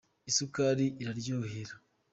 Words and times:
isukari 0.29 0.85
iraryohera 1.01 1.73